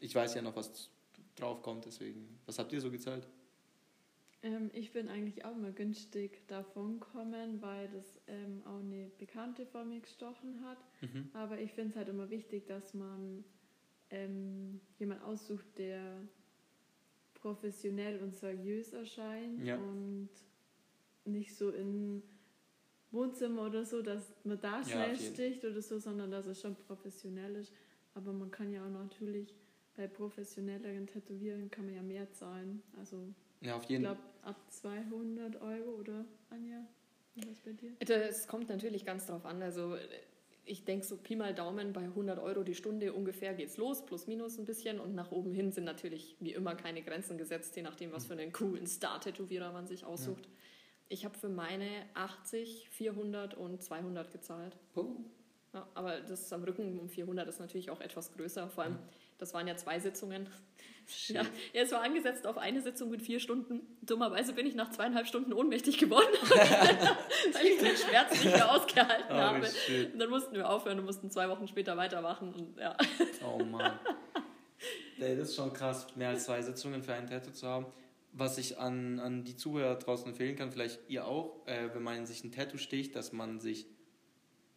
ich 0.00 0.14
weiß 0.14 0.34
ja 0.34 0.42
noch, 0.42 0.56
was 0.56 0.90
drauf 1.36 1.62
kommt, 1.62 1.84
deswegen. 1.86 2.38
Was 2.46 2.58
habt 2.58 2.72
ihr 2.72 2.80
so 2.80 2.90
gezahlt? 2.90 3.26
Ähm, 4.42 4.70
ich 4.72 4.92
bin 4.92 5.08
eigentlich 5.08 5.44
auch 5.44 5.54
mal 5.54 5.72
günstig 5.72 6.46
davon 6.48 6.98
gekommen, 7.00 7.60
weil 7.60 7.88
das 7.88 8.20
ähm, 8.26 8.62
auch 8.64 8.78
eine 8.80 9.10
Bekannte 9.18 9.66
von 9.66 9.88
mir 9.88 10.00
gestochen 10.00 10.64
hat. 10.64 10.78
Mhm. 11.02 11.30
Aber 11.34 11.58
ich 11.60 11.72
finde 11.72 11.90
es 11.90 11.96
halt 11.96 12.08
immer 12.08 12.30
wichtig, 12.30 12.66
dass 12.66 12.94
man 12.94 13.44
ähm, 14.10 14.80
jemand 14.98 15.22
aussucht, 15.22 15.66
der 15.78 16.16
professionell 17.34 18.20
und 18.22 18.34
seriös 18.34 18.92
erscheint 18.92 19.64
Ja. 19.64 19.76
und 19.76 20.28
nicht 21.24 21.54
so 21.54 21.70
in 21.70 22.22
Wohnzimmer 23.10 23.66
oder 23.66 23.84
so, 23.84 24.02
dass 24.02 24.32
man 24.44 24.60
da 24.60 24.78
Ja, 24.80 24.84
schnell 24.84 25.16
jeden. 25.16 25.34
sticht 25.34 25.64
oder 25.64 25.80
so, 25.82 25.98
sondern 25.98 26.30
dass 26.30 26.46
es 26.46 26.60
schon 26.60 26.76
professionell 26.76 27.56
ist. 27.56 27.72
Aber 28.14 28.32
man 28.32 28.50
kann 28.50 28.72
ja 28.72 28.84
auch 28.84 28.90
natürlich 28.90 29.54
bei 29.94 30.06
professionelleren 30.06 31.06
Tätowieren 31.06 31.70
kann 31.70 31.86
man 31.86 31.94
ja 31.94 32.02
mehr 32.02 32.30
zahlen. 32.32 32.82
Also 32.98 33.34
Ja, 33.60 33.76
auf 33.76 33.84
ich 33.84 33.90
jeden 33.90 34.04
glaube 34.04 34.20
ab 34.42 34.56
200 34.68 35.60
Euro 35.60 35.90
oder 35.98 36.24
Anja? 36.50 36.84
Was 37.36 37.60
bei 37.60 37.72
dir? 37.72 37.92
Das 38.00 38.48
kommt 38.48 38.68
natürlich 38.68 39.04
ganz 39.04 39.26
drauf 39.26 39.44
an. 39.44 39.62
Also 39.62 39.96
ich 40.64 40.84
denke 40.84 41.04
so 41.04 41.16
Pi 41.16 41.36
mal 41.36 41.54
Daumen 41.54 41.92
bei 41.92 42.02
100 42.02 42.38
Euro 42.38 42.62
die 42.62 42.74
Stunde 42.74 43.12
ungefähr 43.12 43.54
geht's 43.54 43.76
los, 43.76 44.04
plus 44.04 44.26
minus 44.26 44.58
ein 44.58 44.66
bisschen 44.66 45.00
und 45.00 45.14
nach 45.14 45.30
oben 45.30 45.52
hin 45.52 45.72
sind 45.72 45.84
natürlich 45.84 46.36
wie 46.40 46.52
immer 46.52 46.74
keine 46.74 47.02
Grenzen 47.02 47.38
gesetzt, 47.38 47.76
je 47.76 47.82
nachdem, 47.82 48.12
was 48.12 48.26
für 48.26 48.34
einen 48.34 48.52
coolen 48.52 48.86
Star-Tätowierer 48.86 49.72
man 49.72 49.86
sich 49.86 50.04
aussucht. 50.04 50.48
Ich 51.08 51.24
habe 51.24 51.36
für 51.36 51.48
meine 51.48 51.88
80, 52.14 52.88
400 52.90 53.54
und 53.54 53.82
200 53.82 54.30
gezahlt. 54.30 54.76
Ja, 55.72 55.88
aber 55.94 56.20
das 56.20 56.52
am 56.52 56.62
Rücken 56.62 56.98
um 56.98 57.08
400 57.08 57.48
ist 57.48 57.60
natürlich 57.60 57.90
auch 57.90 58.00
etwas 58.00 58.32
größer. 58.32 58.68
Vor 58.68 58.84
allem, 58.84 58.98
das 59.40 59.54
waren 59.54 59.66
ja 59.66 59.76
zwei 59.76 59.98
Sitzungen. 59.98 60.48
Ja, 61.28 61.42
ja, 61.72 61.82
es 61.82 61.90
war 61.90 62.02
angesetzt 62.02 62.46
auf 62.46 62.56
eine 62.56 62.80
Sitzung 62.82 63.10
mit 63.10 63.20
vier 63.22 63.40
Stunden. 63.40 63.80
Dummerweise 64.02 64.52
bin 64.52 64.64
ich 64.66 64.76
nach 64.76 64.90
zweieinhalb 64.90 65.26
Stunden 65.26 65.52
ohnmächtig 65.52 65.98
geworden, 65.98 66.28
weil 66.50 67.66
ich 67.66 67.78
den 67.78 67.96
Schmerz 67.96 68.30
nicht 68.30 68.44
mehr 68.44 68.70
ausgehalten 68.70 69.26
Oh, 69.30 69.34
habe. 69.34 69.66
shit. 69.66 70.12
Und 70.12 70.18
dann 70.20 70.30
mussten 70.30 70.54
wir 70.54 70.68
aufhören 70.70 71.00
und 71.00 71.06
mussten 71.06 71.28
zwei 71.30 71.48
Wochen 71.48 71.66
später 71.66 71.96
weitermachen. 71.96 72.52
Und 72.54 72.78
ja. 72.78 72.96
Oh 73.44 73.58
Mann. 73.64 73.98
Ey, 75.18 75.36
das 75.36 75.48
ist 75.50 75.56
schon 75.56 75.72
krass, 75.72 76.06
mehr 76.16 76.28
als 76.28 76.44
zwei 76.44 76.62
Sitzungen 76.62 77.02
für 77.02 77.12
ein 77.14 77.26
Tattoo 77.26 77.50
zu 77.50 77.66
haben. 77.66 77.86
Was 78.32 78.58
ich 78.58 78.78
an, 78.78 79.18
an 79.18 79.42
die 79.42 79.56
Zuhörer 79.56 79.96
draußen 79.96 80.28
empfehlen 80.28 80.54
kann, 80.54 80.70
vielleicht 80.70 81.00
ihr 81.08 81.26
auch, 81.26 81.66
äh, 81.66 81.92
wenn 81.92 82.02
man 82.04 82.24
sich 82.24 82.44
ein 82.44 82.52
Tattoo 82.52 82.78
sticht, 82.78 83.16
dass 83.16 83.32
man 83.32 83.58
sich, 83.58 83.86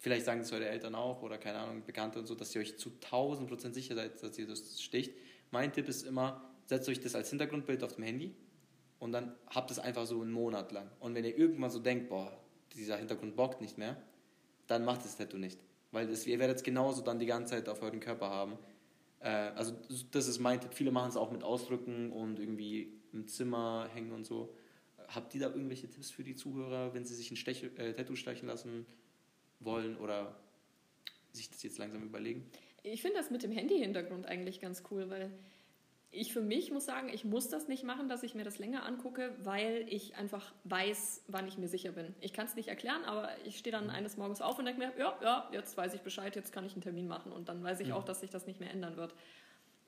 vielleicht 0.04 0.26
sagen 0.26 0.40
das 0.40 0.52
eure 0.52 0.68
Eltern 0.68 0.94
auch 0.94 1.22
oder 1.22 1.38
keine 1.38 1.58
Ahnung, 1.60 1.82
Bekannte 1.86 2.18
und 2.18 2.26
so, 2.26 2.34
dass 2.34 2.54
ihr 2.54 2.60
euch 2.60 2.76
zu 2.76 2.90
1000 2.90 3.48
Prozent 3.48 3.74
sicher 3.74 3.94
seid, 3.94 4.22
dass 4.22 4.38
ihr 4.38 4.46
das 4.46 4.82
sticht. 4.82 5.14
Mein 5.50 5.72
Tipp 5.72 5.88
ist 5.88 6.06
immer, 6.06 6.50
setzt 6.66 6.90
euch 6.90 7.00
das 7.00 7.14
als 7.14 7.30
Hintergrundbild 7.30 7.82
auf 7.82 7.94
dem 7.94 8.04
Handy 8.04 8.34
und 8.98 9.12
dann 9.12 9.34
habt 9.46 9.70
es 9.70 9.78
einfach 9.78 10.04
so 10.04 10.20
einen 10.20 10.30
Monat 10.30 10.72
lang. 10.72 10.90
Und 11.00 11.14
wenn 11.14 11.24
ihr 11.24 11.34
irgendwann 11.34 11.70
so 11.70 11.78
denkt, 11.78 12.10
boah, 12.10 12.38
dieser 12.74 12.98
Hintergrund 12.98 13.34
bockt 13.34 13.62
nicht 13.62 13.78
mehr, 13.78 13.96
dann 14.66 14.84
macht 14.84 15.06
das 15.06 15.16
Tattoo 15.16 15.38
nicht. 15.38 15.58
Weil 15.90 16.06
das, 16.06 16.26
ihr 16.26 16.38
werdet 16.38 16.58
es 16.58 16.62
genauso 16.62 17.00
dann 17.00 17.18
die 17.18 17.26
ganze 17.26 17.54
Zeit 17.54 17.70
auf 17.70 17.80
euren 17.80 18.00
Körper 18.00 18.28
haben. 18.28 18.58
Äh, 19.20 19.28
also 19.28 19.72
das 20.10 20.28
ist 20.28 20.38
mein 20.38 20.60
Tipp. 20.60 20.74
Viele 20.74 20.90
machen 20.90 21.08
es 21.08 21.16
auch 21.16 21.30
mit 21.30 21.42
Ausdrücken 21.42 22.12
und 22.12 22.38
irgendwie 22.38 22.92
im 23.14 23.26
Zimmer 23.26 23.88
hängen 23.94 24.12
und 24.12 24.26
so. 24.26 24.54
Habt 25.08 25.34
ihr 25.34 25.40
da 25.40 25.46
irgendwelche 25.46 25.88
Tipps 25.88 26.10
für 26.10 26.24
die 26.24 26.34
Zuhörer, 26.34 26.92
wenn 26.92 27.06
sie 27.06 27.14
sich 27.14 27.30
ein 27.30 27.36
Stech 27.36 27.64
äh, 27.78 27.94
Tattoo 27.94 28.16
stechen 28.16 28.48
lassen 28.48 28.84
wollen 29.64 29.96
oder 29.96 30.34
sich 31.32 31.50
das 31.50 31.62
jetzt 31.62 31.78
langsam 31.78 32.02
überlegen? 32.02 32.50
Ich 32.82 33.02
finde 33.02 33.18
das 33.18 33.30
mit 33.30 33.42
dem 33.42 33.52
Handy-Hintergrund 33.52 34.26
eigentlich 34.26 34.60
ganz 34.60 34.82
cool, 34.90 35.08
weil 35.10 35.30
ich 36.10 36.32
für 36.32 36.40
mich 36.40 36.70
muss 36.70 36.84
sagen, 36.84 37.08
ich 37.08 37.24
muss 37.24 37.48
das 37.48 37.66
nicht 37.66 37.82
machen, 37.82 38.08
dass 38.08 38.22
ich 38.22 38.34
mir 38.34 38.44
das 38.44 38.58
länger 38.58 38.86
angucke, 38.86 39.34
weil 39.42 39.84
ich 39.88 40.14
einfach 40.16 40.52
weiß, 40.64 41.24
wann 41.26 41.48
ich 41.48 41.58
mir 41.58 41.66
sicher 41.66 41.92
bin. 41.92 42.14
Ich 42.20 42.32
kann 42.32 42.46
es 42.46 42.54
nicht 42.54 42.68
erklären, 42.68 43.04
aber 43.04 43.30
ich 43.44 43.58
stehe 43.58 43.72
dann 43.72 43.90
eines 43.90 44.16
Morgens 44.16 44.40
auf 44.40 44.58
und 44.58 44.66
denke 44.66 44.80
mir, 44.80 44.92
ja, 44.96 45.18
ja, 45.22 45.48
jetzt 45.52 45.76
weiß 45.76 45.92
ich 45.94 46.02
Bescheid, 46.02 46.36
jetzt 46.36 46.52
kann 46.52 46.64
ich 46.64 46.74
einen 46.74 46.82
Termin 46.82 47.08
machen 47.08 47.32
und 47.32 47.48
dann 47.48 47.64
weiß 47.64 47.80
ich 47.80 47.92
auch, 47.92 48.04
dass 48.04 48.20
sich 48.20 48.30
das 48.30 48.46
nicht 48.46 48.60
mehr 48.60 48.70
ändern 48.70 48.96
wird. 48.96 49.14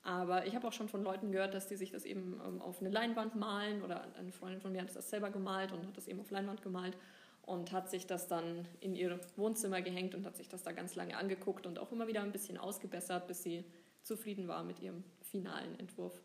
Aber 0.03 0.47
ich 0.47 0.55
habe 0.55 0.67
auch 0.69 0.73
schon 0.73 0.89
von 0.89 1.03
Leuten 1.03 1.33
gehört, 1.33 1.55
dass 1.55 1.67
die 1.67 1.77
sich 1.77 1.91
das 1.91 2.05
eben 2.05 2.41
ähm, 2.47 2.63
auf 2.63 2.81
eine 2.81 2.91
Leinwand 2.91 3.35
malen 3.35 3.83
oder 3.83 4.07
eine 4.17 4.31
Freundin 4.31 4.61
von 4.61 4.73
mir 4.73 4.83
hat 4.83 4.95
das 4.95 5.11
selber 5.11 5.31
gemalt 5.31 5.73
und 5.73 5.85
hat 5.87 5.97
das 5.97 6.07
eben 6.07 6.21
auf 6.21 6.31
Leinwand 6.31 6.63
gemalt 6.63 6.97
und 7.47 7.73
hat 7.73 7.89
sich 7.89 8.07
das 8.07 8.29
dann 8.29 8.69
in 8.81 8.95
ihr 8.95 9.19
Wohnzimmer 9.37 9.81
gehängt 9.81 10.15
und 10.15 10.27
hat 10.27 10.37
sich 10.37 10.49
das 10.49 10.63
da 10.63 10.73
ganz 10.73 10.95
lange 10.97 11.17
angeguckt 11.17 11.67
und 11.67 11.79
auch 11.79 11.93
immer 11.93 12.07
wieder 12.07 12.23
ein 12.23 12.33
bisschen 12.33 12.59
ausgebessert, 12.59 13.27
bis 13.27 13.43
sie 13.43 13.65
zufrieden 14.03 14.49
war 14.49 14.63
mit 14.65 14.81
ihrem 14.81 15.05
finalen 15.23 15.79
Entwurf. 15.79 16.21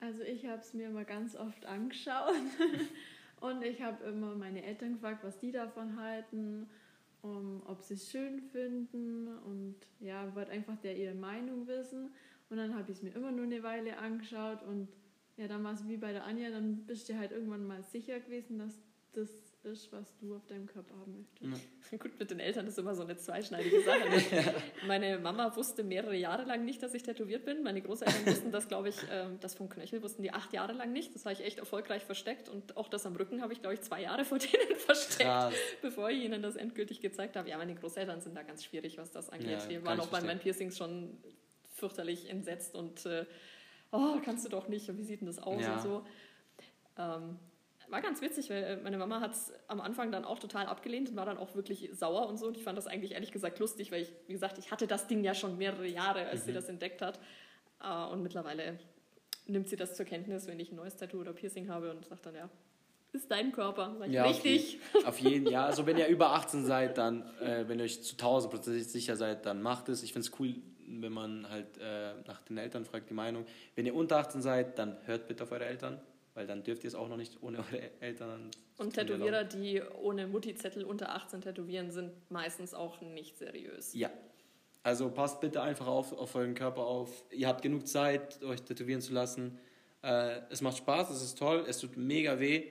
Also 0.00 0.22
ich 0.22 0.46
habe 0.46 0.60
es 0.60 0.72
mir 0.72 0.88
immer 0.88 1.04
ganz 1.04 1.36
oft 1.36 1.66
angeschaut 1.66 2.34
und 3.40 3.62
ich 3.62 3.82
habe 3.82 4.04
immer 4.04 4.34
meine 4.34 4.62
Eltern 4.62 4.94
gefragt, 4.94 5.24
was 5.24 5.38
die 5.38 5.52
davon 5.52 6.00
halten 6.00 6.68
um, 7.24 7.62
ob 7.66 7.82
sie 7.82 7.94
es 7.94 8.10
schön 8.10 8.40
finden 8.40 9.28
und 9.28 9.76
ja, 9.98 10.34
wollte 10.34 10.52
einfach 10.52 10.76
der 10.76 10.96
ihre 10.96 11.14
Meinung 11.14 11.66
wissen. 11.66 12.10
Und 12.50 12.58
dann 12.58 12.74
habe 12.74 12.92
ich 12.92 12.98
es 12.98 13.02
mir 13.02 13.14
immer 13.14 13.32
nur 13.32 13.46
eine 13.46 13.62
Weile 13.62 13.96
angeschaut 13.96 14.62
und 14.62 14.88
ja, 15.36 15.46
es 15.72 15.88
wie 15.88 15.96
bei 15.96 16.12
der 16.12 16.24
Anja, 16.24 16.50
dann 16.50 16.84
bist 16.86 17.08
du 17.08 17.18
halt 17.18 17.32
irgendwann 17.32 17.66
mal 17.66 17.82
sicher 17.82 18.20
gewesen, 18.20 18.58
dass 18.58 18.78
das 19.14 19.30
ist, 19.64 19.90
was 19.92 20.14
du 20.18 20.36
auf 20.36 20.44
deinem 20.46 20.66
Körper 20.66 20.94
haben 20.98 21.16
möchtest. 21.16 21.64
Ja. 21.90 21.98
Gut, 21.98 22.18
mit 22.18 22.30
den 22.30 22.40
Eltern 22.40 22.66
ist 22.66 22.78
immer 22.78 22.94
so 22.94 23.02
eine 23.02 23.16
zweischneidige 23.16 23.82
Sache. 23.82 24.08
Ne? 24.10 24.54
Meine 24.86 25.18
Mama 25.18 25.56
wusste 25.56 25.82
mehrere 25.82 26.16
Jahre 26.16 26.44
lang 26.44 26.64
nicht, 26.64 26.82
dass 26.82 26.92
ich 26.94 27.02
tätowiert 27.02 27.44
bin. 27.44 27.62
Meine 27.62 27.80
Großeltern 27.80 28.26
wussten 28.26 28.52
das, 28.52 28.68
glaube 28.68 28.90
ich, 28.90 28.96
ähm, 29.10 29.38
das 29.40 29.54
vom 29.54 29.68
Knöchel 29.68 30.02
wussten 30.02 30.22
die 30.22 30.32
acht 30.32 30.52
Jahre 30.52 30.72
lang 30.72 30.92
nicht. 30.92 31.14
Das 31.14 31.24
habe 31.24 31.32
ich 31.32 31.44
echt 31.44 31.58
erfolgreich 31.58 32.04
versteckt. 32.04 32.48
Und 32.48 32.76
auch 32.76 32.88
das 32.88 33.06
am 33.06 33.16
Rücken 33.16 33.40
habe 33.40 33.52
ich, 33.52 33.60
glaube 33.60 33.74
ich, 33.74 33.80
zwei 33.80 34.02
Jahre 34.02 34.24
vor 34.24 34.38
denen 34.38 34.76
versteckt, 34.76 35.30
Krass. 35.30 35.54
bevor 35.80 36.10
ich 36.10 36.22
ihnen 36.22 36.42
das 36.42 36.56
endgültig 36.56 37.00
gezeigt 37.00 37.36
habe. 37.36 37.48
Ja, 37.48 37.56
meine 37.56 37.74
Großeltern 37.74 38.20
sind 38.20 38.36
da 38.36 38.42
ganz 38.42 38.64
schwierig, 38.64 38.98
was 38.98 39.10
das 39.12 39.30
angeht. 39.30 39.50
Ja, 39.50 39.66
die 39.66 39.84
waren 39.84 40.00
auch 40.00 40.08
bei 40.08 40.20
meinen 40.20 40.40
Piercings 40.40 40.76
schon 40.76 41.16
fürchterlich 41.74 42.28
entsetzt 42.30 42.74
und 42.74 43.04
äh, 43.06 43.24
oh, 43.90 44.18
kannst 44.24 44.44
du 44.44 44.48
doch 44.48 44.68
nicht, 44.68 44.96
wie 44.96 45.02
sieht 45.02 45.20
denn 45.20 45.26
das 45.26 45.38
aus 45.38 45.62
ja. 45.62 45.74
und 45.74 45.82
so. 45.82 46.06
Ähm, 46.96 47.38
war 47.88 48.00
ganz 48.00 48.20
witzig, 48.20 48.50
weil 48.50 48.62
äh, 48.62 48.76
meine 48.76 48.98
Mama 48.98 49.20
hat 49.20 49.32
es 49.32 49.52
am 49.68 49.80
Anfang 49.80 50.10
dann 50.12 50.24
auch 50.24 50.38
total 50.38 50.66
abgelehnt 50.66 51.10
und 51.10 51.16
war 51.16 51.26
dann 51.26 51.38
auch 51.38 51.54
wirklich 51.54 51.90
sauer 51.92 52.28
und 52.28 52.38
so. 52.38 52.46
Und 52.46 52.56
ich 52.56 52.64
fand 52.64 52.78
das 52.78 52.86
eigentlich 52.86 53.12
ehrlich 53.12 53.32
gesagt 53.32 53.58
lustig, 53.58 53.92
weil 53.92 54.02
ich, 54.02 54.12
wie 54.26 54.32
gesagt, 54.32 54.58
ich 54.58 54.70
hatte 54.70 54.86
das 54.86 55.06
Ding 55.06 55.22
ja 55.24 55.34
schon 55.34 55.58
mehrere 55.58 55.86
Jahre, 55.86 56.26
als 56.26 56.42
mhm. 56.42 56.46
sie 56.46 56.52
das 56.52 56.68
entdeckt 56.68 57.02
hat. 57.02 57.18
Äh, 57.82 58.12
und 58.12 58.22
mittlerweile 58.22 58.78
nimmt 59.46 59.68
sie 59.68 59.76
das 59.76 59.94
zur 59.94 60.06
Kenntnis, 60.06 60.46
wenn 60.46 60.58
ich 60.60 60.72
ein 60.72 60.76
neues 60.76 60.96
Tattoo 60.96 61.20
oder 61.20 61.32
Piercing 61.32 61.68
habe 61.68 61.90
und 61.90 62.04
sagt 62.06 62.26
dann, 62.26 62.34
ja, 62.34 62.48
ist 63.12 63.30
dein 63.30 63.52
Körper. 63.52 63.94
Sag 63.98 64.08
ich, 64.08 64.14
ja, 64.14 64.24
richtig. 64.24 64.78
Auf 64.78 64.94
jeden, 64.94 65.06
auf 65.06 65.18
jeden 65.18 65.46
Jahr. 65.46 65.66
Also 65.66 65.86
wenn 65.86 65.96
ihr 65.96 66.08
über 66.08 66.30
18 66.32 66.64
seid, 66.64 66.98
dann, 66.98 67.22
äh, 67.40 67.68
wenn 67.68 67.78
ihr 67.78 67.84
euch 67.84 68.02
zu 68.02 68.16
1000% 68.16 68.80
sicher 68.80 69.16
seid, 69.16 69.46
dann 69.46 69.62
macht 69.62 69.88
es. 69.88 70.02
Ich 70.02 70.12
finde 70.12 70.28
es 70.28 70.40
cool, 70.40 70.56
wenn 70.86 71.12
man 71.12 71.48
halt 71.48 71.78
äh, 71.80 72.14
nach 72.26 72.42
den 72.42 72.58
Eltern 72.58 72.84
fragt, 72.84 73.10
die 73.10 73.14
Meinung. 73.14 73.46
Wenn 73.76 73.86
ihr 73.86 73.94
unter 73.94 74.18
18 74.18 74.42
seid, 74.42 74.78
dann 74.78 74.96
hört 75.06 75.28
bitte 75.28 75.44
auf 75.44 75.52
eure 75.52 75.66
Eltern 75.66 76.00
weil 76.34 76.46
dann 76.46 76.62
dürft 76.62 76.84
ihr 76.84 76.88
es 76.88 76.94
auch 76.94 77.08
noch 77.08 77.16
nicht 77.16 77.42
ohne 77.42 77.58
eure 77.72 77.90
Eltern. 78.00 78.50
Und 78.76 78.94
Tätowierer, 78.94 79.44
die 79.44 79.82
ohne 80.02 80.26
Mutti-Zettel 80.26 80.84
unter 80.84 81.14
18 81.14 81.40
tätowieren, 81.40 81.90
sind 81.90 82.12
meistens 82.30 82.74
auch 82.74 83.00
nicht 83.00 83.38
seriös. 83.38 83.94
Ja. 83.94 84.10
Also 84.82 85.08
passt 85.10 85.40
bitte 85.40 85.62
einfach 85.62 85.86
auf, 85.86 86.12
auf 86.12 86.34
euren 86.34 86.54
Körper 86.54 86.82
auf. 86.82 87.24
Ihr 87.30 87.48
habt 87.48 87.62
genug 87.62 87.88
Zeit, 87.88 88.42
euch 88.42 88.60
tätowieren 88.62 89.00
zu 89.00 89.14
lassen. 89.14 89.58
Äh, 90.02 90.40
es 90.50 90.60
macht 90.60 90.76
Spaß, 90.76 91.08
es 91.10 91.22
ist 91.22 91.38
toll, 91.38 91.64
es 91.66 91.78
tut 91.78 91.96
mega 91.96 92.38
weh. 92.38 92.66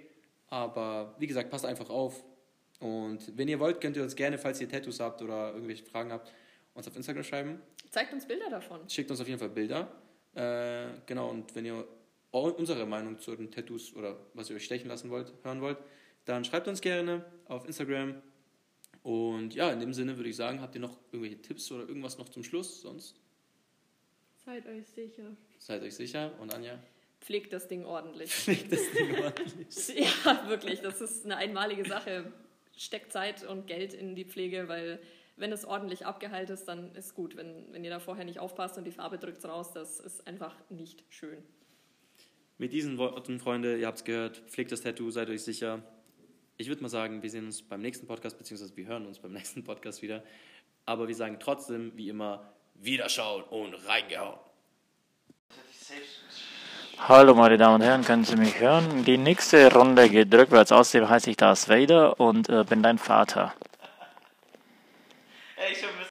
Aber 0.48 1.16
wie 1.18 1.26
gesagt, 1.26 1.50
passt 1.50 1.66
einfach 1.66 1.90
auf. 1.90 2.24
Und 2.80 3.36
wenn 3.36 3.48
ihr 3.48 3.60
wollt, 3.60 3.82
könnt 3.82 3.98
ihr 3.98 4.04
uns 4.04 4.16
gerne, 4.16 4.38
falls 4.38 4.62
ihr 4.62 4.70
Tattoos 4.70 5.00
habt 5.00 5.22
oder 5.24 5.54
irgendwelche 5.54 5.84
Fragen 5.86 6.12
habt, 6.12 6.32
uns 6.76 6.88
auf 6.88 6.96
Instagram 6.96 7.24
schreiben. 7.24 7.62
Zeigt 7.90 8.14
uns 8.14 8.28
Bilder 8.28 8.50
davon. 8.50 8.88
Schickt 8.88 9.10
uns 9.10 9.20
auf 9.22 9.28
jeden 9.28 9.40
Fall 9.40 9.50
Bilder. 9.50 9.88
Äh, 10.36 11.00
genau, 11.06 11.30
und 11.30 11.56
wenn 11.56 11.66
ihr 11.66 11.88
unsere 12.42 12.86
Meinung 12.86 13.20
zu 13.20 13.36
den 13.36 13.52
Tattoos 13.52 13.94
oder 13.96 14.18
was 14.34 14.50
ihr 14.50 14.56
euch 14.56 14.66
stechen 14.66 14.88
lassen 14.88 15.10
wollt, 15.10 15.34
hören 15.44 15.62
wollt, 15.62 15.78
dann 16.26 16.44
schreibt 16.44 16.68
uns 16.68 16.82
gerne 16.82 17.24
auf 17.46 17.66
Instagram. 17.66 18.22
Und 19.04 19.54
ja, 19.54 19.72
in 19.72 19.80
dem 19.80 19.94
Sinne 19.94 20.18
würde 20.18 20.30
ich 20.30 20.36
sagen, 20.36 20.62
habt 20.62 20.76
ihr 20.76 20.82
noch 20.82 20.98
irgendwelche 21.12 21.42
Tipps 21.42 21.72
oder 21.72 21.88
irgendwas 21.88 22.18
noch 22.18 22.30
zum 22.30 22.44
Schluss 22.44 22.82
sonst? 22.82 23.20
Seid 24.46 24.66
euch 24.68 24.88
sicher. 24.88 25.36
Seid 25.60 25.84
euch 25.84 25.96
sicher. 25.96 26.32
Und 26.40 26.54
Anja? 26.54 26.80
Pflegt 27.22 27.54
das 27.54 27.68
Ding 27.68 27.86
ordentlich. 27.86 28.32
Pflegt 28.34 28.72
das 28.72 28.92
Ding 28.92 29.16
ordentlich. 29.24 29.88
ja, 30.26 30.50
wirklich. 30.50 30.82
Das 30.82 31.02
ist 31.02 31.26
eine 31.26 31.38
einmalige 31.38 31.86
Sache. 31.88 32.32
Steckt 32.76 33.12
Zeit 33.12 33.46
und 33.46 33.68
Geld 33.68 33.94
in 33.94 34.16
die 34.16 34.26
Pflege, 34.26 34.68
weil 34.68 35.00
wenn 35.36 35.52
es 35.52 35.66
ordentlich 35.66 36.06
abgeheilt 36.06 36.50
ist, 36.50 36.66
dann 36.66 36.94
ist 36.96 37.14
gut. 37.14 37.36
Wenn, 37.36 37.72
wenn 37.72 37.84
ihr 37.84 37.90
da 37.90 38.00
vorher 38.00 38.26
nicht 38.26 38.40
aufpasst 38.40 38.78
und 38.78 38.86
die 38.86 38.92
Farbe 38.92 39.18
drückt 39.18 39.44
raus, 39.46 39.72
das 39.74 40.00
ist 40.00 40.26
einfach 40.28 40.56
nicht 40.70 41.04
schön. 41.10 41.44
Mit 42.64 42.72
diesen 42.72 42.98
Worten, 42.98 43.42
Freunde, 43.42 43.78
ihr 43.78 43.88
habt 43.88 43.98
es 43.98 44.04
gehört, 44.06 44.38
pflegt 44.48 44.72
das 44.72 44.80
Tattoo, 44.80 45.12
seid 45.12 45.30
euch 45.30 45.44
sicher. 45.44 45.84
Ich 46.56 46.70
würde 46.70 46.82
mal 46.82 46.88
sagen, 46.88 47.22
wir 47.22 47.30
sehen 47.30 47.48
uns 47.48 47.62
beim 47.62 47.82
nächsten 47.82 48.08
Podcast, 48.08 48.38
beziehungsweise 48.38 48.74
wir 48.78 48.86
hören 48.86 49.06
uns 49.06 49.20
beim 49.20 49.34
nächsten 49.38 49.66
Podcast 49.66 50.02
wieder. 50.02 50.24
Aber 50.86 51.10
wir 51.10 51.14
sagen 51.14 51.40
trotzdem, 51.42 51.92
wie 51.98 52.08
immer, 52.08 52.54
Wiederschauen 52.76 53.44
und 53.44 53.74
reingehauen. 53.86 54.40
Hallo 57.00 57.36
meine 57.36 57.58
Damen 57.58 57.76
und 57.76 57.82
Herren, 57.82 58.06
können 58.06 58.24
Sie 58.24 58.38
mich 58.38 58.58
hören? 58.58 59.04
Die 59.04 59.18
nächste 59.18 59.70
Runde 59.74 60.08
geht 60.08 60.34
rückwärts. 60.34 60.72
Außerdem 60.72 61.10
heiße 61.10 61.32
ich 61.32 61.36
Darth 61.36 61.68
Vader 61.68 62.18
und 62.18 62.48
äh, 62.48 62.64
bin 62.64 62.82
dein 62.82 62.98
Vater. 62.98 63.54
Hey, 65.58 65.76